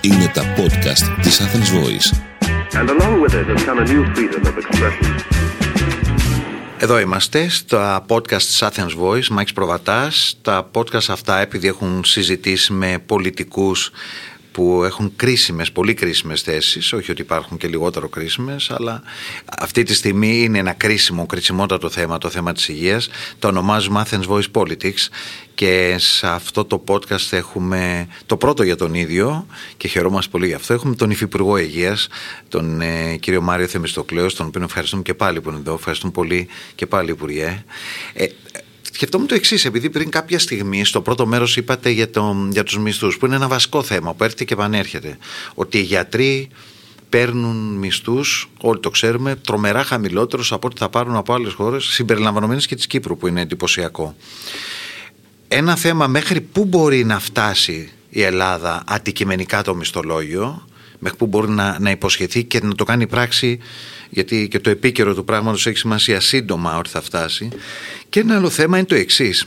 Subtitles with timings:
[0.00, 2.08] Είναι τα podcast της Athens Voice.
[2.72, 5.14] And along with it has come a new freedom of expression.
[6.78, 10.36] Εδώ είμαστε στα podcast της Athens Voice, Μάκης Προβατάς.
[10.42, 13.90] Τα podcast αυτά επειδή έχουν συζητήσει με πολιτικούς
[14.52, 19.02] που έχουν κρίσιμες, πολύ κρίσιμες θέσεις, όχι ότι υπάρχουν και λιγότερο κρίσιμες, αλλά
[19.58, 23.08] αυτή τη στιγμή είναι ένα κρίσιμο, κρισιμότατο θέμα, το θέμα της υγείας.
[23.38, 25.08] Το ονομάζουμε Athens Voice Politics
[25.54, 30.54] και σε αυτό το podcast έχουμε το πρώτο για τον ίδιο και χαιρόμαστε πολύ γι'
[30.54, 30.72] αυτό.
[30.72, 32.08] Έχουμε τον Υφυπουργό Υγείας,
[32.48, 35.74] τον ε, κύριο Μάριο Θεμιστοκλέος, τον οποίο ευχαριστούμε και πάλι που είναι εδώ.
[35.74, 37.64] Ευχαριστούμε πολύ και πάλι, Υπουργέ.
[38.12, 38.26] Ε,
[38.90, 42.78] Σκεφτόμουν το εξής, επειδή πριν κάποια στιγμή στο πρώτο μέρος είπατε για, το, για τους
[42.78, 45.18] μισθούς, που είναι ένα βασικό θέμα που έρχεται και επανέρχεται.
[45.54, 46.48] Ότι οι γιατροί
[47.08, 52.60] παίρνουν μισθούς, όλοι το ξέρουμε, τρομερά χαμηλότερους από ό,τι θα πάρουν από άλλες χώρες, συμπεριλαμβανομένε
[52.60, 54.16] και της Κύπρου, που είναι εντυπωσιακό.
[55.48, 60.64] Ένα θέμα μέχρι πού μπορεί να φτάσει η Ελλάδα αντικειμενικά το μισθολόγιο,
[60.98, 63.58] μέχρι πού μπορεί να, να υποσχεθεί και να το κάνει πράξη
[64.10, 67.48] γιατί και το επίκαιρο του πράγματος έχει σημασία σύντομα ότι θα φτάσει.
[68.08, 69.46] Και ένα άλλο θέμα είναι το εξής.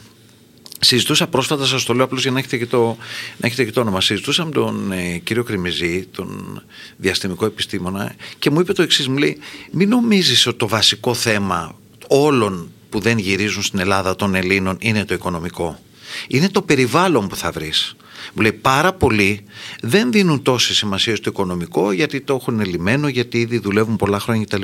[0.80, 2.98] Συζητούσα πρόσφατα, σας το λέω απλώς για να έχετε και το,
[3.38, 4.02] να έχετε και το όνομα.
[4.02, 6.62] Συζητούσα με τον ε, κύριο Κρυμιζή, τον
[6.98, 9.38] διαστημικό επιστήμονα, και μου είπε το εξής: Μου λέει,
[9.72, 11.76] Μην νομίζεις ότι το βασικό θέμα
[12.08, 15.80] όλων που δεν γυρίζουν στην Ελλάδα των Ελλήνων είναι το οικονομικό.
[16.28, 17.96] Είναι το περιβάλλον που θα βρεις.
[18.34, 19.44] Μου λέει πάρα πολλοί
[19.82, 24.46] δεν δίνουν τόση σημασία στο οικονομικό γιατί το έχουν λυμμένο, γιατί ήδη δουλεύουν πολλά χρόνια
[24.46, 24.62] κτλ.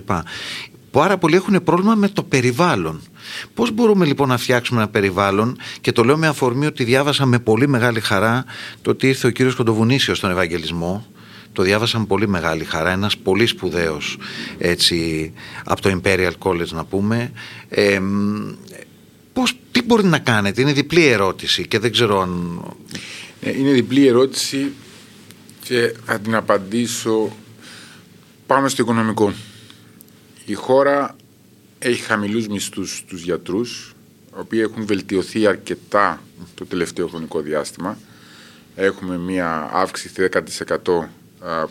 [0.91, 3.01] Πάρα πολλοί έχουν πρόβλημα με το περιβάλλον.
[3.53, 7.39] Πώς μπορούμε λοιπόν να φτιάξουμε ένα περιβάλλον, και το λέω με αφορμή ότι διάβασα με
[7.39, 8.45] πολύ μεγάλη χαρά
[8.81, 11.05] το ότι ήρθε ο κύριος Κοντοβουνίσιος στον Ευαγγελισμό.
[11.53, 14.17] Το διάβασα με πολύ μεγάλη χαρά, ένας πολύ σπουδαίος
[14.57, 15.31] έτσι,
[15.65, 17.31] από το Imperial College να πούμε.
[17.69, 18.01] Ε,
[19.33, 24.07] πώς, τι μπορεί να κάνετε, είναι διπλή ερώτηση και δεν ξέρω αν ε, είναι διπλή
[24.07, 24.71] ερώτηση
[25.63, 27.35] και θα την απαντήσω
[28.47, 29.33] πάνω στο οικονομικό.
[30.45, 31.15] Η χώρα
[31.79, 33.93] έχει χαμηλούς μισθούς στους γιατρούς,
[34.27, 36.21] οι οποίοι έχουν βελτιωθεί αρκετά
[36.55, 37.97] το τελευταίο χρονικό διάστημα.
[38.75, 41.09] Έχουμε μία αύξηση 10%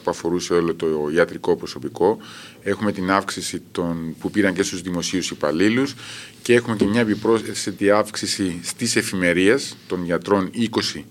[0.03, 2.19] που αφορούσε όλο το ιατρικό προσωπικό.
[2.63, 5.95] Έχουμε την αύξηση των, που πήραν και στους δημοσίους υπαλλήλους
[6.43, 10.51] και έχουμε και μια επιπρόσθετη αύξηση στις εφημερίες των γιατρών
[10.97, 11.03] 20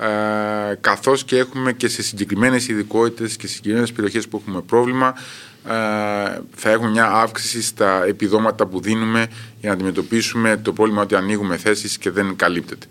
[0.00, 5.14] ε, καθώς και έχουμε και σε συγκεκριμένες ειδικότητες και σε συγκεκριμένες περιοχές που έχουμε πρόβλημα
[5.66, 5.72] ε,
[6.54, 9.26] θα έχουμε μια αύξηση στα επιδόματα που δίνουμε
[9.60, 12.86] για να αντιμετωπίσουμε το πρόβλημα ότι ανοίγουμε θέσεις και δεν καλύπτεται.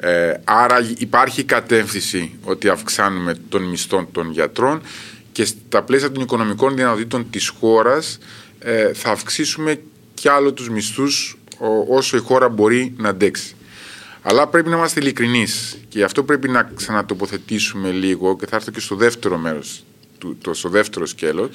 [0.00, 4.80] Ε, άρα υπάρχει κατεύθυνση ότι αυξάνουμε τον μισθό των γιατρών
[5.32, 8.18] και στα πλαίσια των οικονομικών δυνατοτήτων της χώρας
[8.58, 9.80] ε, θα αυξήσουμε
[10.14, 11.38] κι άλλο τους μισθούς
[11.88, 13.56] όσο η χώρα μπορεί να αντέξει.
[14.22, 18.70] Αλλά πρέπει να είμαστε ειλικρινείς και γι' αυτό πρέπει να ξανατοποθετήσουμε λίγο και θα έρθω
[18.70, 19.84] και στο δεύτερο μέρος,
[20.50, 21.48] στο δεύτερο σκέλος.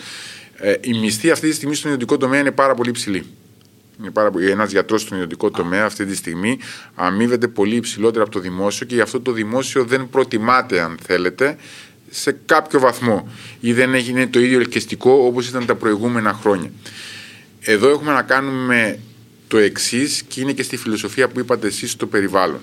[0.55, 3.25] Ε, η μισθή αυτή τη στιγμή στον ιδιωτικό τομέα είναι πάρα πολύ ψηλή.
[4.49, 6.59] Ένας γιατρός στον ιδιωτικό τομέα αυτή τη στιγμή
[6.95, 11.57] αμείβεται πολύ υψηλότερα από το δημόσιο και γι' αυτό το δημόσιο δεν προτιμάται, αν θέλετε,
[12.09, 13.27] σε κάποιο βαθμό
[13.59, 16.71] ή δεν έχει το ίδιο ελκυστικό όπως ήταν τα προηγούμενα χρόνια.
[17.59, 18.99] Εδώ έχουμε να κάνουμε
[19.53, 22.59] το εξής και είναι και στη φιλοσοφία που είπατε εσείς στο περιβάλλον.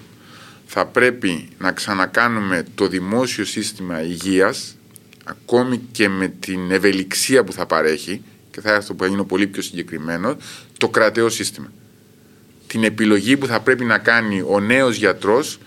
[0.66, 4.76] Θα πρέπει να ξανακάνουμε το δημόσιο σύστημα υγείας
[5.24, 9.46] ακόμη και με την ευελιξία που θα παρέχει και θα έρθω που θα γίνω πολύ
[9.46, 10.36] πιο συγκεκριμένο
[10.78, 11.72] το κρατέο σύστημα.
[12.66, 15.58] Την επιλογή που θα πρέπει να κάνει ο νέος γιατρός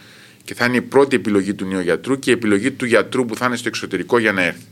[0.44, 3.36] και θα είναι η πρώτη επιλογή του νέου γιατρού και η επιλογή του γιατρού που
[3.36, 4.66] θα είναι στο εξωτερικό για να έρθει.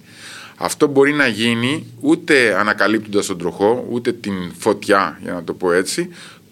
[0.63, 5.72] Αυτό μπορεί να γίνει ούτε ανακαλύπτοντας τον τροχό, ούτε την φωτιά, για να το πω
[5.72, 6.09] έτσι,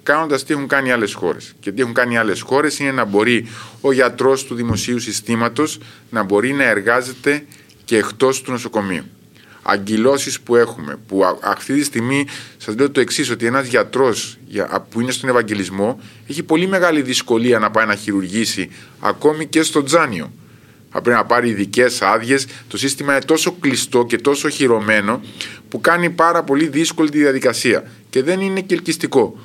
[0.10, 1.54] κάνοντας τι έχουν κάνει άλλες χώρες.
[1.60, 3.48] Και τι έχουν κάνει άλλες χώρες είναι να μπορεί
[3.82, 7.46] ο γιατρός του δημοσίου συστήματος να μπορεί να εργάζεται
[7.86, 9.04] και εκτός του νοσοκομείου.
[9.62, 12.28] Αγκυλώσει που έχουμε, που αυτή τη στιγμή
[12.58, 14.38] σας λέω το εξής, ότι ένας γιατρός
[14.90, 19.84] που είναι στον Ευαγγελισμό έχει πολύ μεγάλη δυσκολία να πάει να χειρουργήσει ακόμη και στο
[19.84, 20.32] τζάνιο.
[20.92, 22.48] Θα πρέπει να πάρει ειδικές άδειες.
[22.68, 25.22] Το σύστημα είναι τόσο κλειστό και τόσο χειρωμένο
[25.70, 29.40] που κάνει πάρα πολύ δύσκολη τη διαδικασία και δεν είναι και ελκυστικό.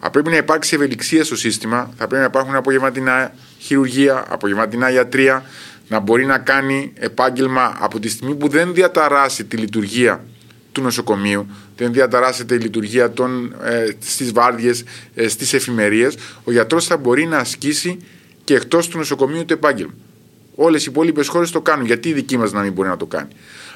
[0.00, 5.44] Θα πρέπει να υπάρξει ευελιξία στο σύστημα, θα πρέπει να υπάρχουν απογευματινά χειρουργία, απογευματινά ιατρία,
[5.88, 10.24] να μπορεί να κάνει επάγγελμα από τη στιγμή που δεν διαταράσει τη λειτουργία
[10.72, 11.46] του νοσοκομείου,
[11.76, 14.84] δεν διαταράσσεται η λειτουργία των, ε, στις βάρδιες,
[15.14, 17.98] ε, στις εφημερίες, ο γιατρός θα μπορεί να ασκήσει
[18.44, 19.94] και εκτός του νοσοκομείου το επάγγελμα.
[20.54, 23.06] Όλες οι υπόλοιπες χώρες το κάνουν, γιατί η δική μας να μην μπορεί να το
[23.06, 23.28] κάνει.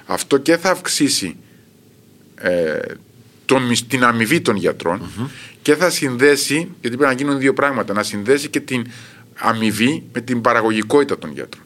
[0.06, 1.36] Αυτό και θα αυξήσει
[2.34, 2.78] ε,
[3.50, 5.02] τον, την αμοιβή των γιατρων
[5.62, 8.86] και θα συνδέσει, γιατί πρέπει να γίνουν δύο πράγματα, να συνδέσει και την
[9.38, 11.64] αμοιβή με την παραγωγικότητα των γιατρών.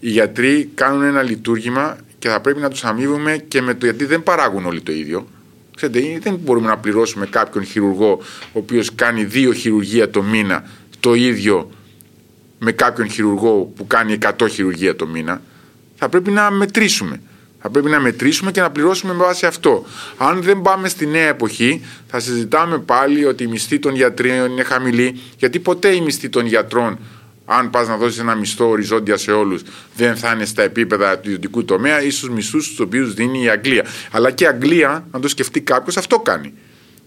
[0.00, 4.04] Οι γιατροί κάνουν ένα λειτουργήμα και θα πρέπει να τους αμείβουμε και με το γιατί
[4.04, 5.28] δεν παράγουν όλοι το ίδιο.
[5.76, 8.18] Ξέρετε, δεν μπορούμε να πληρώσουμε κάποιον χειρουργό
[8.52, 10.68] ο οποίος κάνει δύο χειρουργία το μήνα
[11.00, 11.70] το ίδιο
[12.58, 15.42] με κάποιον χειρουργό που κάνει 100 χειρουργία το μήνα.
[15.96, 17.20] Θα πρέπει να μετρήσουμε.
[17.60, 19.84] Θα πρέπει να μετρήσουμε και να πληρώσουμε με βάση αυτό.
[20.16, 24.62] Αν δεν πάμε στη νέα εποχή, θα συζητάμε πάλι ότι η μισθή των γιατρών είναι
[24.62, 26.98] χαμηλή, γιατί ποτέ η μισθή των γιατρών,
[27.46, 29.62] αν πας να δώσεις ένα μισθό οριζόντια σε όλους,
[29.96, 33.48] δεν θα είναι στα επίπεδα του ιδιωτικού τομέα ή στου μισθούς τους οποίους δίνει η
[33.48, 33.84] Αγγλία.
[34.10, 36.52] Αλλά και η Αγγλία, αν το σκεφτεί κάποιος, αυτό κάνει.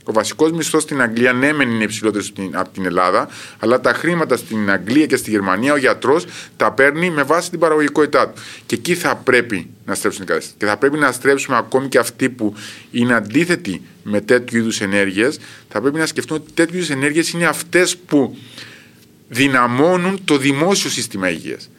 [0.09, 3.29] Ο βασικός μισθός στην Αγγλία, ναι, μεν είναι υψηλότερος από την Ελλάδα,
[3.59, 6.25] αλλά τα χρήματα στην Αγγλία και στη Γερμανία ο γιατρός
[6.57, 8.41] τα παίρνει με βάση την παραγωγικότητά του.
[8.65, 10.55] Και εκεί θα πρέπει να στρέψουν οι κατάσταση.
[10.57, 12.55] Και θα πρέπει να στρέψουμε ακόμη και αυτοί που
[12.91, 15.39] είναι αντίθετοι με τέτοιου είδους ενέργειες,
[15.69, 18.37] θα πρέπει να σκεφτούν ότι τέτοιου είδους ενέργειες είναι αυτές που
[19.27, 21.69] δυναμώνουν το δημόσιο σύστημα υγείας.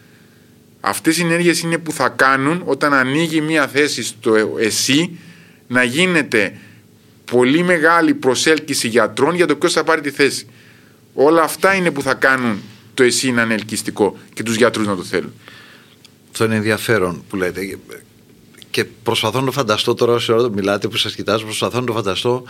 [0.80, 5.18] Αυτές οι ενέργειες είναι που θα κάνουν όταν ανοίγει μία θέση στο ΕΣΥ
[5.66, 6.52] να γίνεται
[7.30, 10.46] πολύ μεγάλη προσέλκυση γιατρών για το ποιος θα πάρει τη θέση.
[11.14, 12.62] Όλα αυτά είναι που θα κάνουν
[12.94, 15.32] το εσύ να είναι ελκυστικό και τους γιατρούς να το θέλουν.
[16.30, 17.78] Αυτό είναι ενδιαφέρον που λέτε.
[18.70, 21.92] Και προσπαθώ να το φανταστώ τώρα όσο ώρα μιλάτε που σας κοιτάζω, προσπαθώ να το
[21.92, 22.44] φανταστώ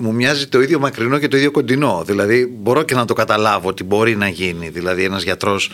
[0.00, 2.02] μου μοιάζει το ίδιο μακρινό και το ίδιο κοντινό.
[2.06, 4.68] Δηλαδή, μπορώ και να το καταλάβω ότι μπορεί να γίνει.
[4.68, 5.70] Δηλαδή, ένας γιατρός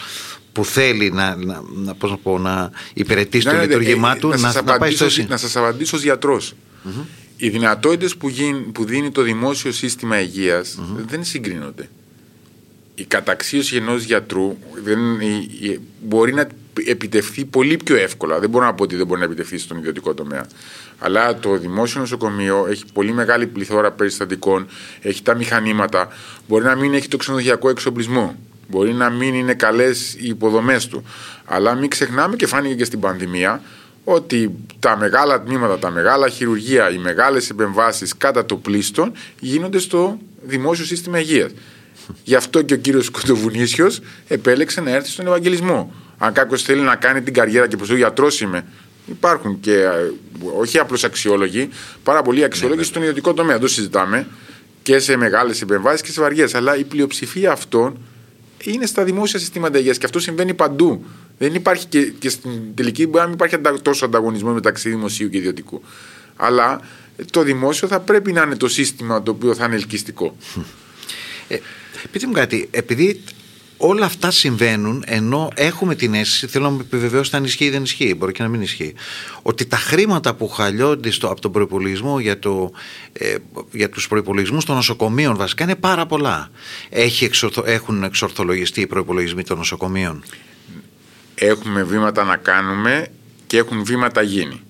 [0.53, 4.19] που θέλει να, να, να, πώς να, πω, να υπηρετήσει ναι, το ναι, λειτουργήμά ε,
[4.19, 6.41] του να, να, να πάει στο Να σας απαντήσω ως γιατρο
[7.37, 8.31] οι δυνατότητες που,
[8.73, 10.17] που δίνει το δημόσιο σύστημα
[11.07, 11.89] δεν συγκρίνονται.
[12.95, 14.99] Η καταξίωση ενός γιατρού δεν,
[16.03, 16.49] μπορεί να
[16.87, 18.39] επιτευχθεί πολύ πιο εύκολα.
[18.39, 20.47] Δεν μπορώ να πω ότι δεν μπορεί να επιτευχθεί στον ιδιωτικό τομέα.
[20.99, 24.67] Αλλά το δημόσιο νοσοκομείο έχει πολύ μεγάλη πληθώρα περιστατικών,
[25.01, 26.09] έχει τα μηχανήματα,
[26.49, 28.37] μπορεί να μην έχει το ξενοδοχειακό εξοπλισμό,
[28.69, 31.05] μπορεί να μην είναι καλές οι υποδομές του.
[31.45, 33.63] Αλλά μην ξεχνάμε και φάνηκε και στην πανδημία
[34.09, 40.19] ότι τα μεγάλα τμήματα, τα μεγάλα χειρουργεία, οι μεγάλες επεμβάσεις κατά το πλήστον γίνονται στο
[40.43, 41.51] δημόσιο σύστημα υγείας.
[42.25, 45.93] Γι' αυτό και ο κύριος Κοντοβουνίσιος επέλεξε να έρθει στον Ευαγγελισμό.
[46.19, 48.65] Αν κάποιος θέλει να κάνει την καριέρα και προσδοκεί γιατρός είμαι,
[49.07, 50.11] υπάρχουν και ε,
[50.59, 51.69] όχι απλώς αξιόλογοι,
[52.03, 53.59] πάρα πολλοί αξιόλογοι ναι, στον ιδιωτικό τομέα.
[53.59, 54.27] Το συζητάμε
[54.83, 56.55] και σε μεγάλες επεμβάσεις και σε βαριές.
[56.55, 57.99] Αλλά η πλειοψηφία αυτών
[58.65, 61.05] είναι στα δημόσια συστήματα υγείας και αυτό συμβαίνει παντού.
[61.39, 65.37] Δεν υπάρχει και, και στην τελική μπορεί να μην υπάρχει τόσο ανταγωνισμό μεταξύ δημοσίου και
[65.37, 65.83] ιδιωτικού.
[66.37, 66.81] Αλλά
[67.31, 70.37] το δημόσιο θα πρέπει να είναι το σύστημα το οποίο θα είναι ελκυστικό.
[71.49, 71.57] Ε,
[72.11, 73.23] πείτε μου κάτι, επειδή
[73.77, 77.83] όλα αυτά συμβαίνουν ενώ έχουμε την αίσθηση, θέλω να μου επιβεβαιώσετε αν ισχύει ή δεν
[77.83, 78.95] ισχύει, μπορεί και να μην ισχύει,
[79.43, 82.71] ότι τα χρήματα που χαλιώνται στο, από τον προπολογισμό για, το,
[83.13, 83.35] ε,
[83.73, 86.51] για τους προϋπολογισμούς των νοσοκομείων βασικά είναι πάρα πολλά.
[86.89, 90.23] Έχει εξορθο, έχουν εξορθολογιστεί οι προϋπολογισμοί των νοσοκομείων;
[91.39, 93.07] Έχουμε βήματα να κάνουμε
[93.47, 94.61] και έχουν βήματα γίνει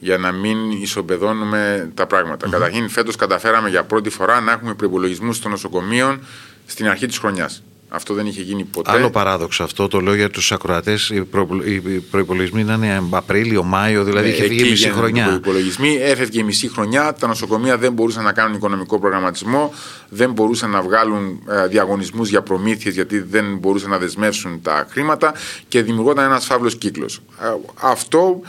[0.00, 2.46] για να μην ισοπεδώνουμε τα πράγματα.
[2.46, 2.50] Mm-hmm.
[2.50, 6.20] Καταρχήν, φέτος καταφέραμε για πρώτη φορά να έχουμε προπολογισμού των νοσοκομείων
[6.66, 7.62] στην αρχή της χρονιάς.
[7.88, 8.90] Αυτό δεν είχε γίνει ποτέ.
[8.90, 11.10] Άλλο παράδοξο αυτό, το λέω για τους ακροατές.
[11.10, 15.26] Οι, προ, οι προπολογισμοί να είναι Απρίλιο, Μάιο, δηλαδή είχε φύγει μισή χρονιά.
[15.26, 17.14] Οι προπολογισμοί έφευγε μισή χρονιά.
[17.14, 19.72] Τα νοσοκομεία δεν μπορούσαν να κάνουν οικονομικό προγραμματισμό,
[20.08, 25.34] δεν μπορούσαν να βγάλουν ε, διαγωνισμούς για προμήθειες γιατί δεν μπορούσαν να δεσμεύσουν τα χρήματα
[25.68, 27.20] και δημιουργόταν ένας φαύλος κύκλος.
[27.42, 28.40] Ε, αυτό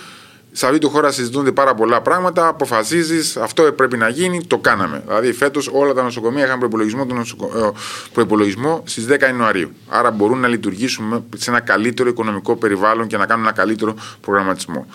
[0.52, 2.48] σε αυτή τη χώρα συζητούνται πάρα πολλά πράγματα.
[2.48, 5.04] Αποφασίζεις, αυτό πρέπει να γίνει, το κάναμε.
[5.08, 7.74] Δηλαδή, φέτος όλα τα νοσοκομεία είχαν προπολογισμό, νοσοκο...
[8.14, 9.72] προπολογισμό στις 10 Ιανουαρίου.
[9.88, 14.86] Άρα μπορούν να λειτουργήσουν σε ένα καλύτερο οικονομικό περιβάλλον και να κάνουν ένα καλύτερο προγραμματισμό.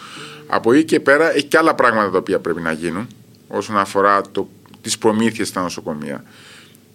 [0.46, 3.06] Από εκεί και πέρα έχει και άλλα πράγματα τα οποία πρέπει να γίνουν
[3.48, 4.20] όσον αφορά
[4.80, 6.24] τις προμήθειες στα νοσοκομεία.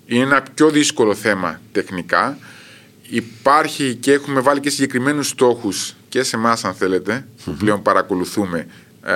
[0.05, 2.37] Είναι ένα πιο δύσκολο θέμα τεχνικά.
[3.09, 8.67] Υπάρχει και έχουμε βάλει και συγκεκριμένους στόχους και σε εμάς, αν θέλετε, που πλέον παρακολουθούμε
[9.03, 9.13] ε,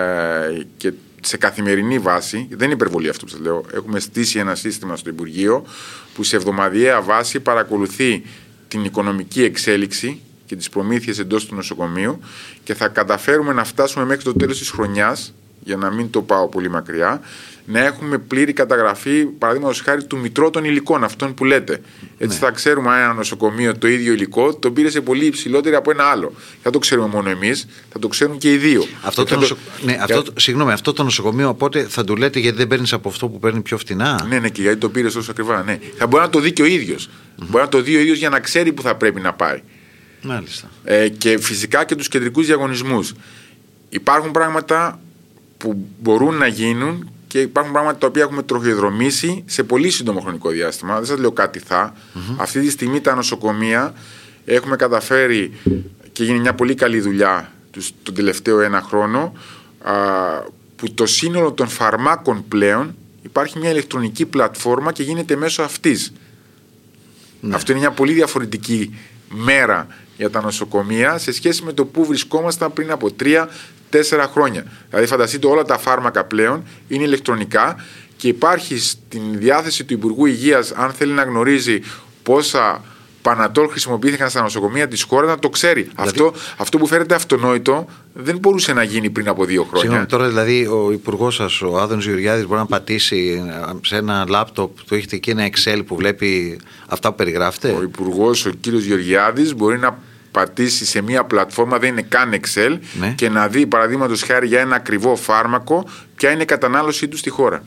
[0.78, 3.66] και σε καθημερινή βάση, δεν είναι υπερβολή αυτό που σας λέω.
[3.74, 5.66] Έχουμε στήσει ένα σύστημα στο Υπουργείο
[6.14, 8.24] που σε εβδομαδιαία βάση παρακολουθεί
[8.68, 12.20] την οικονομική εξέλιξη και τις προμήθειες εντός του νοσοκομείου
[12.64, 15.34] και θα καταφέρουμε να φτάσουμε μέχρι το τέλος της χρονιάς
[15.64, 17.22] για να μην το πάω πολύ μακριά,
[17.66, 21.82] να έχουμε πλήρη καταγραφή, παραδείγματος χάρη, του μητρό των υλικών, αυτών που λέτε.
[22.18, 22.46] Έτσι ναι.
[22.46, 26.04] θα ξέρουμε αν ένα νοσοκομείο το ίδιο υλικό το πήρε σε πολύ υψηλότερη από ένα
[26.04, 26.34] άλλο.
[26.62, 28.86] Θα το ξέρουμε μόνο εμείς, θα το ξέρουν και οι δύο.
[29.02, 29.58] Αυτό το, νοσο...
[29.82, 33.28] ναι, αυτό, συγγνώμη, αυτό το νοσοκομείο οπότε θα του λέτε γιατί δεν παίρνεις από αυτό
[33.28, 35.64] που παίρνει πιο φτηνά; Ναι, ναι, και γιατί το πήρες τόσο ακριβά.
[35.64, 35.80] Ναι.
[35.98, 37.10] Θα μπορεί να το δει και ο ίδιος.
[37.10, 37.46] Mm-hmm.
[37.50, 39.62] Μπορεί να το δει ο ίδιος για να ξέρει που θα πρέπει να πάει.
[40.22, 40.70] Μάλιστα.
[40.84, 43.14] Ε, και φυσικά και τους κεντρικούς διαγωνισμούς.
[43.90, 45.00] Υπάρχουν πράγματα
[45.58, 50.50] που μπορούν να γίνουν και υπάρχουν πράγματα τα οποία έχουμε τροχιοδρομήσει σε πολύ σύντομο χρονικό
[50.50, 50.96] διάστημα.
[50.96, 51.96] Δεν σας λέω κάτι θα.
[52.38, 53.94] Αυτή τη στιγμή τα νοσοκομεία
[54.46, 55.54] έχουμε καταφέρει
[56.12, 57.52] και γίνει μια πολύ καλή δουλειά
[58.04, 59.34] τον τελευταίο ένα χρόνο
[60.76, 66.14] που το σύνολο των φαρμάκων πλέον υπάρχει μια ηλεκτρονική πλατφόρμα και γίνεται μέσω αυτής.
[67.42, 67.56] Ναι.
[67.56, 68.96] Αυτό είναι μια πολύ διαφορετική
[69.30, 74.66] μέρα για τα νοσοκομεία σε σχέση με το που βρισκόμασταν πριν από τρία-τέσσερα χρόνια.
[74.90, 77.84] Δηλαδή, φανταστείτε όλα τα φάρμακα πλέον είναι ηλεκτρονικά
[78.18, 81.82] και υπάρχει στην διάθεση του Υπουργού Υγείας, αν θέλει να γνωρίζει
[82.24, 82.82] πόσα
[83.24, 85.82] Πανατόλ χρησιμοποιήθηκαν στα νοσοκομεία της χώρας να το ξέρει.
[85.82, 86.10] Δηλαδή...
[86.10, 89.80] Αυτό, αυτό που φέρεται αυτονόητο δεν μπορούσε να γίνει πριν από δύο χρόνια.
[89.80, 93.44] Συγγνώμη, τώρα δηλαδή ο υπουργός σας, ο Άδων Γεωργιάδης, μπορεί να πατήσει
[93.82, 98.46] σε ένα λάπτοπ του έχετε εκεί ένα Excel που βλέπει αυτά που περιγράφετε; Ο υπουργός,
[98.46, 100.00] ο κύριος Γεωργιάδης, μπορεί να
[100.32, 103.14] πατήσει σε μια πλατφόρμα, δεν είναι καν Excel, ναι.
[103.18, 107.30] και να δει παραδείγματος χάρη για ένα ακριβό φάρμακο ποια είναι η κατανάλωσή του στη
[107.30, 107.64] χώρα.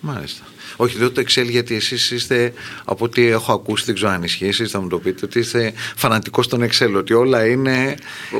[0.00, 0.44] Μάλιστα.
[0.76, 2.52] Όχι, λέω το Excel γιατί εσείς είστε,
[2.84, 5.72] από ό,τι έχω ακούσει, δεν ξέρω αν ισχύει, εσείς θα μου το πείτε, ότι είστε
[5.96, 7.94] φανατικός στον Excel, ότι όλα είναι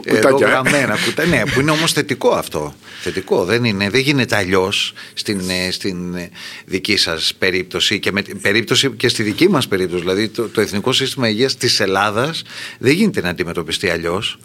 [0.05, 0.97] εδώ γραμμένα.
[1.05, 2.75] Κουτά, ναι, που είναι όμως θετικό αυτό.
[3.01, 6.31] Θετικό, δεν, είναι, δεν γίνεται αλλιώς στην, ε, στην ε,
[6.65, 10.01] δική σας περίπτωση και, με, περίπτωση και στη δική μας περίπτωση.
[10.01, 12.43] Δηλαδή, το, το Εθνικό Σύστημα Υγείας της Ελλάδας
[12.79, 14.39] δεν γίνεται να αντιμετωπιστεί αλλιώς.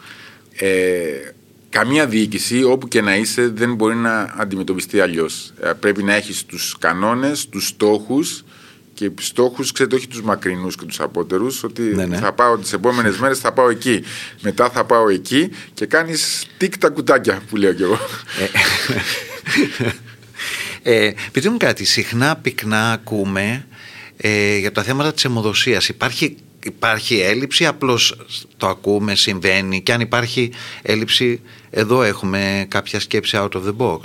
[0.54, 0.68] Ε,
[1.72, 5.52] καμία διοίκηση, όπου και να είσαι, δεν μπορεί να αντιμετωπιστεί αλλιώς.
[5.60, 8.44] Ε, πρέπει να έχεις τους κανόνες, τους στόχους
[8.94, 12.16] και στόχους, ξέρετε, όχι τους μακρινούς και τους απότερους, ότι ναι, ναι.
[12.16, 14.02] θα πάω τις επόμενες μέρες, θα πάω εκεί.
[14.40, 17.98] Μετά θα πάω εκεί και κάνεις τικ τα κουτάκια που λέω κι εγώ.
[20.82, 23.66] Ε, ε, πείτε μου κάτι, συχνά πυκνά ακούμε
[24.16, 25.88] ε, για τα θέματα της αιμοδοσίας.
[25.88, 28.16] Υπάρχει υπάρχει έλλειψη, απλώς
[28.56, 30.52] το ακούμε, συμβαίνει και αν υπάρχει
[30.82, 31.40] έλλειψη
[31.70, 34.00] εδώ έχουμε κάποια σκέψη out of the box.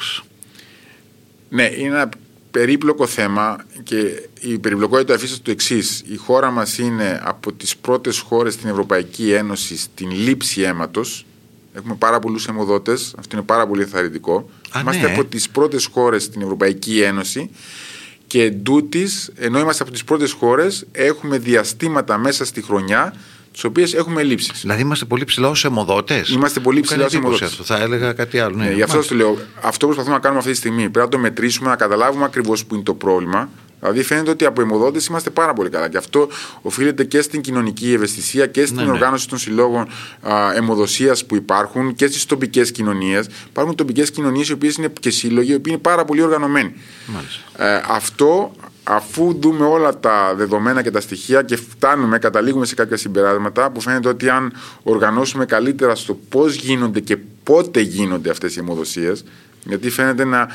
[1.49, 2.09] Ναι, είναι ένα
[2.51, 6.03] περίπλοκο θέμα και η περιπλοκότητα αφήσει το εξής.
[6.07, 11.25] Η χώρα μας είναι από τις πρώτες χώρες στην Ευρωπαϊκή Ένωση στην λήψη αίματος.
[11.73, 14.49] Έχουμε πάρα πολλούς αιμοδότες, αυτό είναι πάρα πολύ ενθαρρυντικό.
[14.81, 15.13] Είμαστε ναι.
[15.13, 17.49] από τις πρώτες χώρες στην Ευρωπαϊκή Ένωση
[18.27, 23.13] και εντούτοι, ενώ είμαστε από τις πρώτες χώρες, έχουμε διαστήματα μέσα στη χρονιά
[23.51, 24.61] τις οποίες έχουμε λήψεις.
[24.61, 27.59] Δηλαδή είμαστε πολύ ψηλά ως αιμοδότες; Είμαστε πολύ ψηλά ως αιμοδότες.
[27.63, 28.55] Θα έλεγα κάτι άλλο.
[28.55, 29.37] Ναι, ναι, γι' αυτό το λέω.
[29.61, 30.81] Αυτό προσπαθούμε να κάνουμε αυτή τη στιγμή.
[30.81, 33.49] Πρέπει να το μετρήσουμε, να καταλάβουμε ακριβώς που είναι το πρόβλημα.
[33.79, 35.89] Δηλαδή φαίνεται ότι από αιμοδότε είμαστε πάρα πολύ καλά.
[35.89, 36.27] Και αυτό
[36.61, 38.91] οφείλεται και στην κοινωνική ευαισθησία και στην ναι, ναι.
[38.91, 39.87] οργάνωση των συλλόγων
[40.55, 43.27] αιμοδοσία που υπάρχουν και στις τοπικές κοινωνίες.
[43.49, 46.73] Υπάρχουν τοπικές κοινωνίες οι οποίες είναι και σύλλογοι οι οποίοι είναι πάρα πολύ οργανωμένοι.
[47.57, 48.51] Ε, αυτό
[48.89, 53.81] αφού δούμε όλα τα δεδομένα και τα στοιχεία και φτάνουμε, καταλήγουμε σε κάποια συμπεράσματα που
[53.81, 54.53] φαίνεται ότι αν
[54.83, 59.11] οργανώσουμε καλύτερα στο πώς γίνονται και πότε γίνονται αυτές οι αιμοδοσίε,
[59.63, 60.47] γιατί φαίνεται να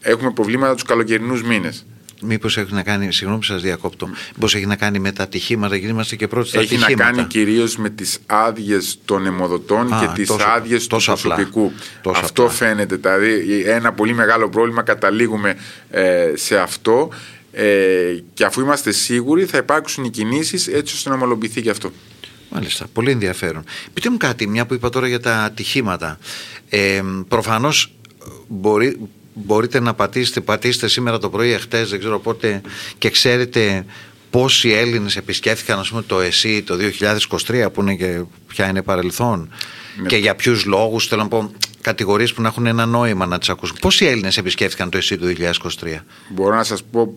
[0.00, 1.86] έχουμε προβλήματα τους καλοκαιρινούς μήνες.
[2.22, 5.76] Μήπως έχει να κάνει, συγγνώμη που σας διακόπτω, μήπως έχει να κάνει με τα ατυχήματα,
[5.76, 7.02] γιατί είμαστε και πρώτοι στα έχει ατυχήματα.
[7.02, 11.72] Έχει να κάνει κυρίως με τις άδειες των αιμοδοτών και τις άδειες του προσωπικού.
[12.14, 12.54] αυτό απλά.
[12.54, 12.96] φαίνεται.
[12.96, 15.56] Δηλαδή, ένα πολύ μεγάλο πρόβλημα καταλήγουμε
[15.90, 17.08] ε, σε αυτό.
[17.52, 21.92] Ε, και αφού είμαστε σίγουροι, θα υπάρξουν οι κινήσεις έτσι ώστε να ομολογηθεί και αυτό.
[22.50, 22.86] Μάλιστα.
[22.92, 23.64] Πολύ ενδιαφέρον.
[23.94, 26.18] Πείτε μου κάτι, μια που είπα τώρα για τα ατυχήματα.
[26.68, 27.92] Ε, Προφανώς
[28.46, 29.08] μπορεί,
[29.44, 32.60] μπορείτε να πατήσετε, πατήσετε σήμερα το πρωί, εχθές, δεν ξέρω πότε,
[32.98, 33.84] και ξέρετε
[34.30, 36.76] πόσοι Έλληνες επισκέφθηκαν ας πούμε, το ΕΣΥ το
[37.46, 39.50] 2023, που είναι και πια είναι παρελθόν,
[40.00, 40.08] ναι.
[40.08, 41.50] και για ποιους λόγους, θέλω να πω,
[41.80, 43.76] κατηγορίες που να έχουν ένα νόημα να τις ακούσουν.
[43.80, 47.16] Πόσοι Έλληνες επισκέφθηκαν το ΕΣΥ το 2023, Μπορώ να σας πω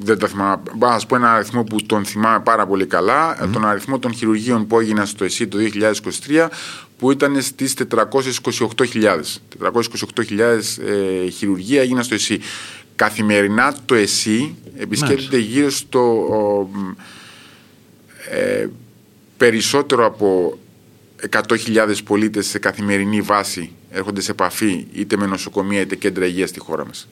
[0.00, 0.62] δεν τα θυμάμαι.
[0.74, 3.44] Μπορώ να σα πω ένα αριθμό που τον θυμάμαι πάρα πολύ καλά.
[3.44, 3.48] Mm.
[3.52, 5.58] Τον αριθμό των χειρουργείων που έγιναν στο ΕΣΥ το
[6.28, 6.48] 2023,
[6.98, 9.20] που ήταν στις 428.000.
[9.62, 12.40] 428.000 ε, χειρουργία έγιναν στο ΕΣΥ.
[12.96, 16.70] Καθημερινά το ΕΣΥ επισκέπτεται γύρω στο
[18.30, 18.66] ε,
[19.36, 20.58] περισσότερο από
[21.30, 26.60] 100.000 πολίτες σε καθημερινή βάση έρχονται σε επαφή είτε με νοσοκομεία είτε κέντρα υγείας στη
[26.60, 27.08] χώρα μας.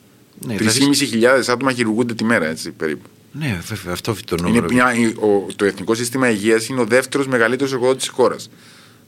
[0.47, 0.65] Ναι, 3.500
[1.11, 1.51] δηλαδή...
[1.53, 3.09] άτομα χειρουργούνται τη μέρα, έτσι περίπου.
[3.33, 4.67] Ναι, βέβαια, αυτό το νούμερο.
[4.71, 8.51] Είναι μια, ο, το Εθνικό Σύστημα Υγείας είναι ο δεύτερος μεγαλύτερος εργοδότης της χώρας.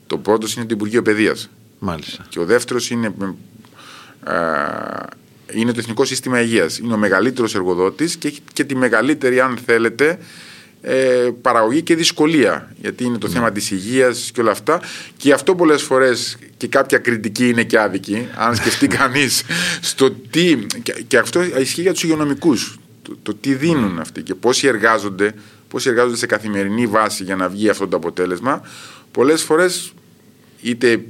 [0.07, 1.51] Το πρώτος είναι το Υπουργείο Παιδείας.
[1.79, 2.27] Μάλιστα.
[2.29, 3.15] Και ο δεύτερος είναι,
[4.25, 4.35] α,
[5.53, 6.79] είναι το Εθνικό Σύστημα Υγείας.
[6.79, 10.19] Είναι ο μεγαλύτερος εργοδότης και έχει και τη μεγαλύτερη, αν θέλετε,
[10.85, 12.75] ε, παραγωγή και δυσκολία.
[12.81, 13.33] Γιατί είναι το ναι.
[13.33, 14.81] θέμα της υγείας και όλα αυτά.
[15.17, 18.29] Και αυτό πολλές φορές και κάποια κριτική είναι και άδικη.
[18.35, 19.43] Αν σκεφτεί κανείς
[19.81, 20.57] στο τι.
[21.07, 22.79] Και, αυτό ισχύει για τους υγειονομικούς.
[23.03, 25.35] Το, το, τι δίνουν αυτοί και πόσοι εργάζονται,
[25.69, 28.63] πόσοι εργάζονται σε καθημερινή βάση για να βγει αυτό το αποτέλεσμα.
[29.11, 29.93] Πολλές φορές
[30.63, 31.03] είτε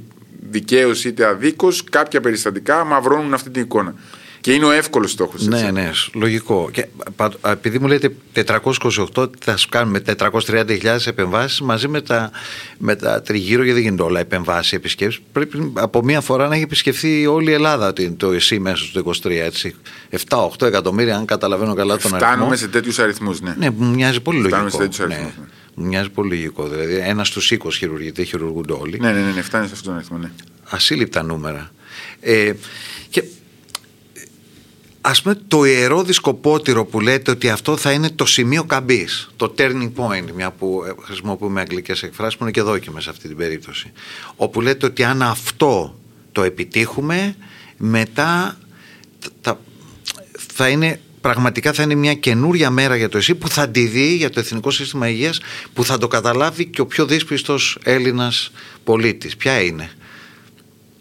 [0.49, 3.95] δικαίως είτε αδίκως, κάποια περιστατικά μαυρώνουν αυτή την εικόνα.
[4.43, 5.47] Και είναι ο εύκολος στόχος.
[5.47, 6.69] Ναι, ναι, λογικό.
[6.71, 6.87] Και,
[7.41, 12.31] επειδή μου λέτε 428, θα σου κάνουμε 430.000 επεμβάσεις μαζί με τα,
[12.77, 15.21] με τα τριγύρω, γιατί δεν γίνονται όλα επεμβάσεις, επισκέψεις.
[15.31, 19.29] Πρέπει από μία φορά να έχει επισκεφθεί όλη η Ελλάδα το ΕΣΥ μέσα στο 23.
[19.29, 19.75] Έτσι.
[20.27, 22.31] 7-8 εκατομμύρια, αν καταλαβαίνω καλά τον αριθμό.
[22.31, 23.55] Φτάνουμε σε τέτοιους αριθμούς, ναι.
[23.57, 24.83] Ναι, μου μοιάζει πολύ Φτάνουμε λογικό.
[24.83, 25.37] σε τέτοιους αριθμούς.
[25.37, 25.45] Ναι.
[25.75, 26.67] Μου μοιάζει πολύ λογικό.
[26.67, 28.99] Δηλαδή, ένας στους 20 χειρουργείται, χειρουργούνται όλοι.
[28.99, 30.17] Ναι, ναι, ναι, ναι φτάνει σε αυτόν τον αριθμό.
[30.17, 30.31] Ναι.
[30.69, 31.71] Ασύλληπτα νούμερα.
[32.19, 32.51] Ε,
[33.02, 33.02] και
[35.05, 39.53] ας πούμε το ιερό δισκοπότηρο που λέτε ότι αυτό θα είναι το σημείο καμπής, το
[39.57, 43.37] turning point, μια που ε, χρησιμοποιούμε αγγλικές εκφράσεις που είναι και δόκιμες σε αυτή την
[43.37, 43.91] περίπτωση.
[44.35, 45.99] Όπου λέτε ότι αν αυτό
[46.31, 47.35] το επιτύχουμε,
[47.77, 48.57] μετά
[49.41, 49.59] θα,
[50.53, 54.15] θα είναι πραγματικά θα είναι μια καινούρια μέρα για το ΕΣΥ που θα τη δει
[54.15, 55.39] για το Εθνικό Σύστημα Υγείας
[55.73, 58.51] που θα το καταλάβει και ο πιο δύσπιστος Έλληνας
[58.83, 59.35] πολίτης.
[59.37, 59.91] Ποια είναι;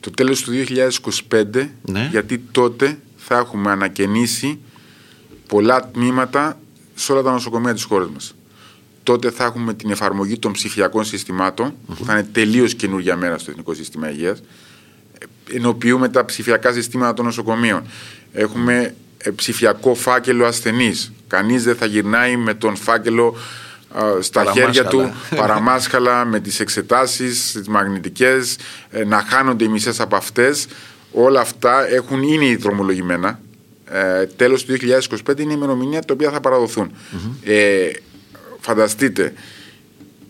[0.00, 0.52] Το τέλος του
[1.30, 2.08] 2025 ναι.
[2.10, 2.98] γιατί τότε
[3.32, 4.58] θα έχουμε ανακαινήσει
[5.46, 6.58] πολλά τμήματα
[6.94, 8.34] σε όλα τα νοσοκομεία της χώρας μας.
[9.02, 11.04] Τότε θα έχουμε την εφαρμογή των ψηφιακών
[11.96, 14.42] που θα είναι τελείως καινούργια μέρα στο Εθνικό Σύστημα Υγείας.
[15.52, 17.82] Ενοποιούμε τα ψηφιακά συστήματα των νοσοκομείων.
[18.32, 21.12] Έχουμε ε, ψηφιακό φάκελο ασθενής.
[21.26, 23.36] Κανείς δεν θα γυρνάει με τον φάκελο
[24.20, 28.56] στα χέρια του παραμάσχαλα με τις εξετάσεις, τις μαγνητικές,
[28.90, 30.66] ε, να χάνονται οι μισές από αυτές.
[31.12, 33.40] Όλα αυτά έχουν, είναι δρομολογημένα.
[33.84, 36.92] Ε, τέλος του 2025 είναι η ημερομηνία τα οποία θα παραδοθουν
[37.42, 37.90] Ε,
[38.60, 39.32] φανταστείτε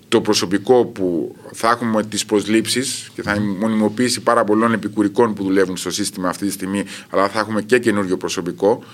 [0.09, 5.77] το προσωπικό που θα έχουμε τις προσλήψεις και θα μονιμοποιήσει πάρα πολλών επικουρικών που δουλεύουν
[5.77, 8.85] στο σύστημα αυτή τη στιγμή αλλά θα έχουμε και καινούριο προσωπικό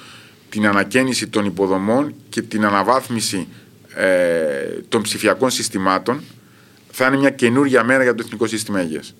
[0.49, 3.47] την ανακαίνιση των υποδομών και την αναβάθμιση
[3.95, 4.07] ε,
[4.89, 6.21] των ψηφιακών συστημάτων
[6.91, 9.15] θα είναι μια καινούργια μέρα για το Εθνικό Σύστημα Υγείας.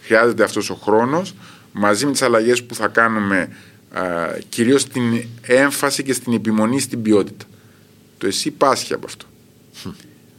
[0.00, 1.34] Χρειάζεται αυτός ο χρόνος
[1.78, 3.48] μαζί με τις αλλαγές που θα κάνουμε
[3.94, 4.00] ε,
[4.48, 7.44] κυρίως στην έμφαση και στην επιμονή στην ποιότητα.
[8.18, 9.26] Το εσύ πάσχει από αυτό.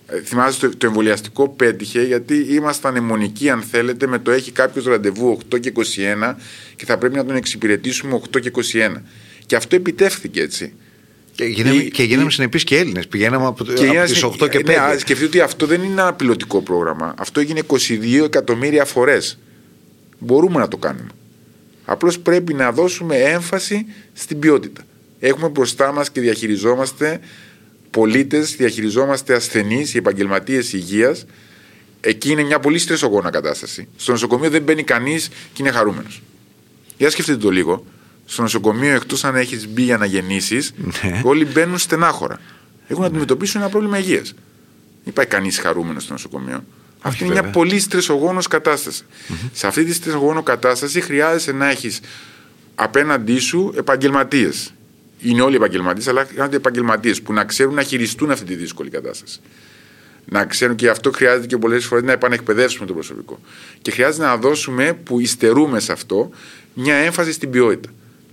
[0.07, 4.85] Ε, θυμάστε το, το εμβολιαστικό πέτυχε γιατί ήμασταν αιμονικοί αν θέλετε με το έχει κάποιος
[4.85, 6.35] ραντεβού 8 και 21
[6.75, 9.01] και θα πρέπει να τον εξυπηρετήσουμε 8 και 21.
[9.45, 10.73] Και αυτό επιτεύχθηκε έτσι.
[11.35, 13.07] Και γίναμε, και γίναμε συνεπείς και Έλληνες.
[13.07, 13.73] Πηγαίναμε από, από
[14.05, 14.65] τις 8 και 5.
[14.65, 17.13] Ναι, σκεφτείτε ότι αυτό δεν είναι ένα πιλωτικό πρόγραμμα.
[17.17, 19.37] Αυτό έγινε 22 εκατομμύρια φορές.
[20.19, 21.09] Μπορούμε να το κάνουμε.
[21.91, 24.81] Απλώς πρέπει να δώσουμε έμφαση στην ποιότητα.
[25.19, 27.19] Έχουμε μπροστά μας και διαχειριζόμαστε
[27.89, 31.25] πολίτες, διαχειριζόμαστε ασθενείς, επαγγελματίες υγείας.
[32.01, 33.87] Εκεί είναι μια πολύ στρεσογόνα κατάσταση.
[33.95, 36.21] Στο νοσοκομείο δεν μπαίνει κανείς και είναι χαρούμενος.
[36.97, 37.85] Για σκεφτείτε το λίγο
[38.25, 40.73] στο νοσοκομείο, εκτός αν έχεις μπει για να γεννήσεις,
[41.03, 41.21] ναι.
[41.23, 42.39] όλοι μπαίνουν στενάχωρα.
[42.87, 44.33] Έχουν να αντιμετωπίσουν ένα πρόβλημα υγείας.
[45.03, 46.63] Δεν πάει κανείς χαρούμενος στο νοσοκομείο.
[47.01, 48.41] Αυτή είναι μια πολύ στρεσογόνο
[49.51, 51.99] Σε αυτή τη στρεσογόνο κατάσταση χρειάζεσαι να έχεις
[52.75, 54.73] απέναντί σου επαγγελματίες.
[55.21, 59.39] Είναι όλοι επαγγελματίες, αλλά χρειάζονται επαγγελματίες που να ξέρουν να χειριστούν αυτή τη δύσκολη κατάσταση.
[60.25, 63.39] Να ξέρουν και αυτό χρειάζεται και πολλές φορές να επανεκπαιδεύσουμε το προσωπικό.
[63.81, 66.29] Και χρειάζεται να δώσουμε, που υστερούμε σε αυτό,
[66.73, 67.89] μια έμφαση στην ποιότητα.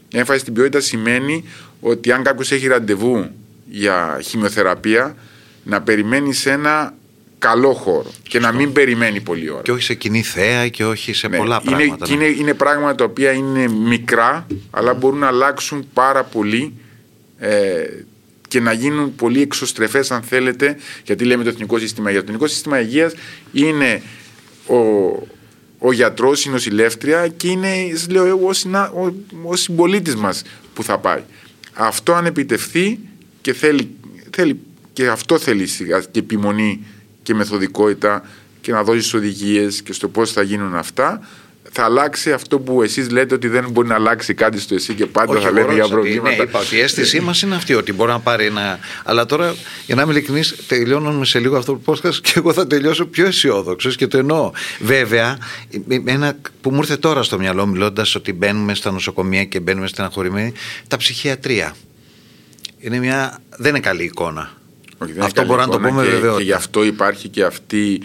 [0.08, 1.44] Η έμφαση στην ποιότητα σημαίνει
[1.80, 3.30] ότι αν κάποιος έχει ραντεβού
[3.70, 5.16] για χημειοθεραπεία,
[5.64, 6.94] να περιμένει σε ένα
[7.38, 9.62] καλό χώρο και να μην περιμένει πολλή ώρα.
[9.62, 12.08] Και όχι σε κοινή θέα και όχι σε ναι, πολλά είναι, πράγματα.
[12.08, 12.14] Ναι.
[12.14, 16.72] Είναι, είναι πράγματα τα οποία είναι μικρά, αλλά μπορούν να αλλάξουν πάρα πολύ
[17.38, 17.84] ε,
[18.48, 22.24] και να γίνουν πολύ εξωστρεφές, αν θέλετε, γιατί λέμε το Εθνικό Σύστημα Υγείας.
[22.24, 23.14] Το Εθνικό Σύστημα Υγείας
[23.52, 24.02] είναι
[24.66, 24.76] ο,
[25.78, 27.68] ο γιατρός, η νοσηλεύτρια και είναι
[28.10, 28.50] λέω εγώ,
[28.94, 30.42] ο, ο συμπολίτης μας
[30.74, 31.22] που θα πάει.
[31.72, 32.98] Αυτό αν επιτευχθεί
[33.40, 33.90] και θέλει,
[34.30, 34.60] θέλει
[34.92, 35.68] και αυτό θέλει
[36.10, 36.84] και επιμονή
[37.26, 38.22] και μεθοδικότητα
[38.60, 41.20] και να δώσεις οδηγίες και στο πώς θα γίνουν αυτά
[41.72, 45.06] θα αλλάξει αυτό που εσείς λέτε ότι δεν μπορεί να αλλάξει κάτι στο εσύ και
[45.06, 46.36] πάντα Όχι, θα λέμε για προβλήματα.
[46.36, 48.78] Ναι, είπα ότι η αίσθησή μας είναι αυτή, ότι μπορεί να πάρει ένα.
[49.04, 49.54] Αλλά τώρα,
[49.86, 53.26] για να είμαι ειλικρινής, τελειώνουμε σε λίγο αυτό το podcast και εγώ θα τελειώσω πιο
[53.26, 54.50] αισιόδοξος και το εννοώ.
[54.80, 55.38] Βέβαια,
[56.04, 60.04] ένα που μου ήρθε τώρα στο μυαλό, μιλώντας ότι μπαίνουμε στα νοσοκομεία και μπαίνουμε στην
[60.04, 60.52] αγχωρημένη,
[60.88, 61.74] τα ψυχιατρία.
[62.78, 63.38] Είναι μια.
[63.56, 64.55] δεν είναι καλή εικόνα.
[64.98, 66.36] Όχι, δεν αυτό μπορεί να το πούμε βεβαίως.
[66.36, 68.00] Και γι' αυτό υπάρχει και αυτή,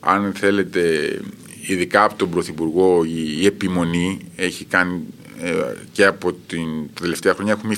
[0.00, 0.80] αν θέλετε,
[1.66, 5.00] ειδικά από τον Πρωθυπουργό η, επιμονή έχει κάνει
[5.42, 5.52] ε,
[5.92, 6.68] και από την
[7.00, 7.76] τελευταία χρονιά έχουμε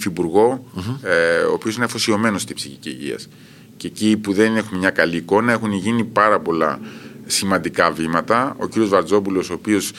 [1.02, 3.28] ε, ο οποίος είναι αφοσιωμένος στη ψυχική υγείας.
[3.76, 6.80] Και εκεί που δεν έχουμε μια καλή εικόνα έχουν γίνει πάρα πολλά
[7.26, 8.54] σημαντικά βήματα.
[8.58, 9.92] Ο κύριος Βαρτζόπουλος ο οποίος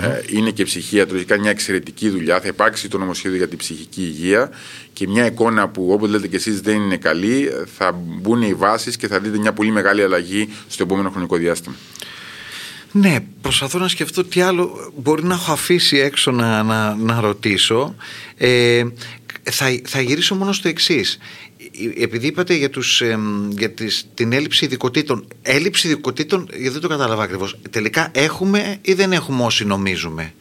[0.00, 2.40] ε, είναι και ψυχίατρο, έχει κάνει μια εξαιρετική δουλειά.
[2.40, 4.50] Θα υπάρξει το νομοσχέδιο για την ψυχική υγεία
[4.92, 7.50] και μια εικόνα που, όπως λέτε και εσείς, δεν είναι καλή.
[7.76, 11.74] Θα μπουν οι βάσεις και θα δείτε μια πολύ μεγάλη αλλαγή στο επόμενο χρονικό διάστημα.
[12.92, 17.94] Ναι, προσπαθώ να σκεφτώ τι άλλο μπορεί να έχω αφήσει έξω να, να, να ρωτήσω.
[18.36, 18.82] Ε,
[19.42, 21.18] θα, θα γυρίσω μόνο στο εξής.
[21.98, 23.02] Επειδή είπατε για, τους,
[23.48, 27.56] για τις, την έλλειψη ειδικοτήτων, έλλειψη ειδικοτήτων, γιατί δεν το κατάλαβα ακριβώς.
[27.70, 30.34] Τελικά έχουμε ή δεν έχουμε όσοι νομίζουμε;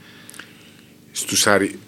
[1.12, 1.80] Στους αρι...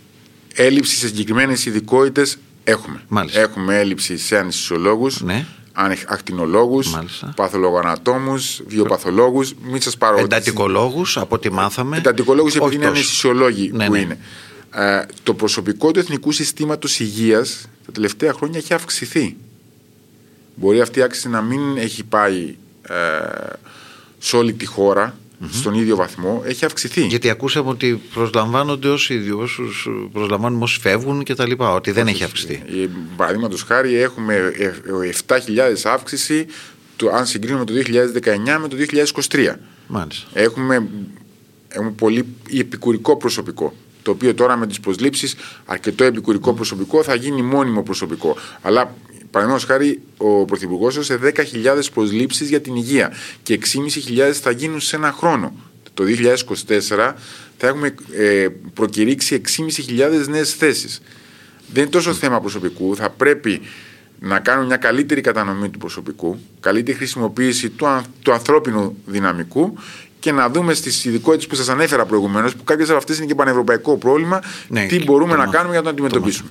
[0.55, 3.01] Έλλειψη σε συγκεκριμένες ειδικότητες έχουμε.
[3.07, 3.39] Μάλιστα.
[3.39, 5.21] Έχουμε έλλειψη σε ανησυχολόγους.
[5.21, 5.45] Ναι
[6.07, 6.97] ακτινολόγους,
[7.35, 9.53] παθολογοανατόμους, βιοπαθολόγους.
[9.61, 10.17] Μην σας πάρω.
[10.17, 11.97] Εντατικολόγους, από ό,τι μάθαμε.
[11.97, 13.99] Εντατικολόγους επειδή είναι αναισθησιολόγοι ναι, που ναι.
[13.99, 14.17] είναι.
[14.75, 19.35] Ε, το προσωπικό του Εθνικού Συστήματος Υγείας τα τελευταία χρόνια έχει αυξηθεί.
[20.55, 22.55] Μπορεί αυτή η αύξηση να μην έχει πάει
[22.87, 22.93] ε,
[24.19, 25.15] σε όλη τη χώρα,
[25.51, 27.05] στον ίδιο βαθμό, έχει αυξηθεί.
[27.05, 32.23] Γιατί ακούσαμε ότι προσλαμβάνονται όσοι όσους προσλαμβάνουμε όσοι φεύγουν και τα λοιπά, ότι δεν έχει
[32.23, 32.53] αυξηθεί.
[32.53, 34.53] Ε, Παραδείγματος χάρη, έχουμε
[35.27, 35.37] 7.000
[35.83, 36.45] αύξηση,
[36.95, 38.75] το, αν συγκρίνουμε το 2019 με το
[39.29, 39.55] 2023.
[39.87, 40.27] Μάλιστα.
[40.33, 40.87] Έχουμε,
[41.67, 42.25] έχουμε πολύ
[42.59, 43.73] επικουρικό προσωπικό.
[44.03, 45.35] Το οποίο τώρα με τις προσλήψεις,
[45.65, 48.37] αρκετό επικουρικό προσωπικό θα γίνει μόνιμο προσωπικό.
[48.61, 48.95] Αλλά
[49.33, 53.13] Παραδείγματος χάρη, ο Πρωθυπουργός έδωσε 10.000 προσλήψεις για την υγεία
[53.43, 53.59] και
[54.17, 55.53] 6.500 θα γίνουν σε ένα χρόνο.
[55.93, 56.03] Το
[56.67, 57.13] 2024
[57.57, 59.41] θα έχουμε ε, προκηρύξει
[59.87, 61.01] 6.500 νέες θέσεις.
[61.73, 62.95] Δεν είναι τόσο θέμα προσωπικού.
[62.95, 63.61] Θα πρέπει
[64.19, 69.77] να κάνουμε μια καλύτερη κατανομή του προσωπικού, καλύτερη χρησιμοποίηση του, του ανθρώπινου δυναμικού
[70.23, 73.35] και να δούμε στις ειδικότητες που σας ανέφερα προηγουμένως, που κάποιες από αυτές είναι και
[73.35, 76.49] πανευρωπαϊκό πρόβλημα, ναι, τι μπορούμε να κάνουμε για να το αντιμετωπίσουμε.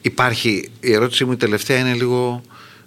[0.00, 2.42] Υπάρχει, η ερώτησή μου τελευταία είναι λίγο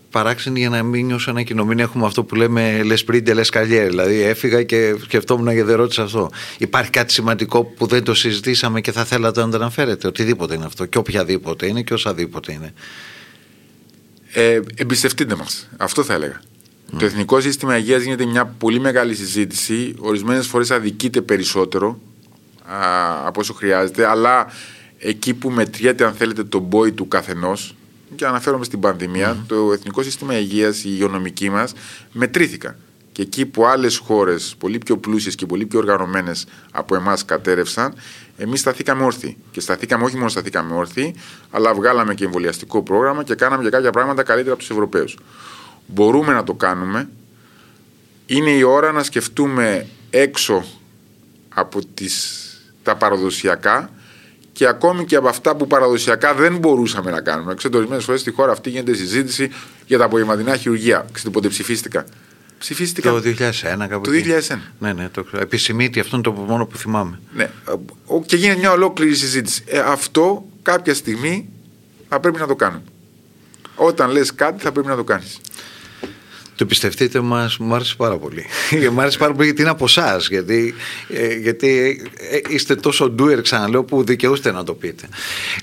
[0.09, 1.65] παράξενη για να μην νιώσω ένα κοινό.
[1.65, 3.87] Μην έχουμε αυτό που λέμε λες πρίντε, λες καλιέρ.
[3.89, 6.29] Δηλαδή έφυγα και σκεφτόμουν γιατί δεν ρώτησα αυτό.
[6.57, 10.65] Υπάρχει κάτι σημαντικό που δεν το συζητήσαμε και θα θέλατε να το αναφέρετε; Οτιδήποτε είναι
[10.65, 10.85] αυτό.
[10.85, 12.73] Και οποιαδήποτε είναι και οσαδήποτε είναι.
[14.33, 15.69] Ε, εμπιστευτείτε μας.
[15.77, 16.41] Αυτό θα έλεγα.
[16.97, 19.93] Το Εθνικό Σύστημα Υγείας γίνεται μια πολύ μεγάλη συζήτηση.
[19.99, 21.99] Ορισμένες φορές αδικείται περισσότερο
[22.65, 24.47] α, από όσο χρειάζεται, αλλά
[24.97, 27.75] εκεί που μετριέται, αν θέλετε, το μπόι του καθενός,
[28.15, 31.73] και αναφέρομαι στην πανδημία, το Εθνικό Σύστημα Υγείας, η υγειονομική μας,
[32.11, 32.75] μετρήθηκαν.
[33.11, 37.93] Και εκεί που άλλες χώρες, πολύ πιο πλούσιες και πολύ πιο οργανωμένες από εμάς, κατέρευσαν,
[38.37, 39.37] εμείς σταθήκαμε όρθιοι.
[39.51, 41.15] Και σταθήκαμε, όχι μόνο σταθήκαμε όρθιοι,
[41.51, 45.17] αλλά βγάλαμε και εμβολιαστικό πρόγραμμα και κάναμε και κάποια πράγματα καλύτερα από τους Ευρωπαίους.
[45.87, 47.09] Μπορούμε να το κάνουμε.
[48.25, 50.65] Είναι η ώρα να σκεφτούμε έξω
[51.49, 52.41] από τις,
[52.83, 53.89] τα παραδοσιακά
[54.51, 57.53] και ακόμη και από αυτά που παραδοσιακά δεν μπορούσαμε να κάνουμε.
[57.53, 59.49] Ξέρετε, ορισμένες φορές στη χώρα αυτή γίνεται συζήτηση
[59.85, 61.05] για τα απογευματινά χειρουργία.
[61.11, 62.05] Ξέρετε πότε ψηφίστηκα;
[62.63, 63.09] Ψηφίστηκα.
[63.09, 64.11] Το 2001, κάπου Το
[64.49, 64.57] 2001.
[64.79, 67.19] Ναι, ναι, το επισημήτη, αυτό είναι το μόνο που θυμάμαι.
[67.35, 67.49] Ναι.
[68.25, 69.63] Και γίνεται μια ολόκληρη συζήτηση.
[69.65, 71.49] Ε, αυτό κάποια στιγμή
[72.09, 72.83] θα πρέπει να το κάνουμε.
[73.75, 75.39] Όταν λες κάτι θα πρέπει να το κάνεις.
[76.63, 78.45] Το πιστευτείτε μας, μου άρεσε πάρα πολύ.
[78.93, 80.27] μου άρεσε πάρα πολύ γιατί είναι από εσάς.
[80.27, 80.73] Γιατί,
[81.09, 85.07] ε, γιατί ε, είστε τόσο ντούερ, ξαναλέω, που δικαιούστε να το πείτε.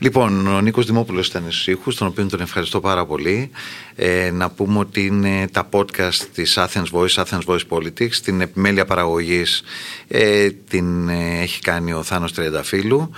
[0.01, 3.51] Λοιπόν, ο Νίκος Δημόπουλος ήταν στους ήχους, τον οποίο τον ευχαριστώ πάρα πολύ.
[3.95, 8.85] Ε, να πούμε ότι είναι τα podcast της Athens Voice, Athens Voice Politics, την επιμέλεια
[8.85, 9.63] παραγωγής
[10.09, 13.11] ε, την ε, έχει κάνει ο Θάνος Τριανταφύλου.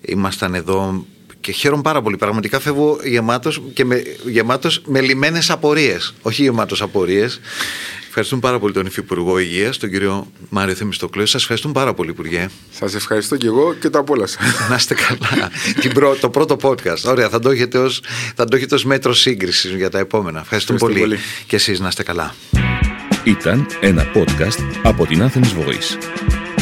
[0.00, 1.06] Ήμασταν εδώ
[1.42, 2.16] και χαίρομαι πάρα πολύ.
[2.16, 6.14] Πραγματικά φεύγω γεμάτος και με, γεμάτος με λιμένες απορίες.
[6.22, 7.40] Όχι γεμάτος απορίες.
[8.06, 11.26] Ευχαριστούμε πάρα πολύ τον Υφυπουργό Υγείας, τον κύριο Μάριο Θεμιστοκλέο.
[11.26, 12.48] Σας ευχαριστούμε πάρα πολύ, Υπουργέ.
[12.70, 14.38] Σας ευχαριστώ και εγώ και το απόλαυσα.
[14.70, 15.50] Να είστε καλά.
[15.80, 16.16] Την πρω...
[16.20, 17.02] το πρώτο podcast.
[17.04, 18.00] Ωραία, θα το έχετε ως
[18.70, 20.40] ως μέτρο σύγκρισης για τα επόμενα.
[20.40, 20.98] Ευχαριστούμε πολύ.
[20.98, 21.18] πολύ.
[21.46, 22.34] Και εσείς να είστε καλά.
[23.24, 26.41] Ήταν ένα podcast από την Athens Voice.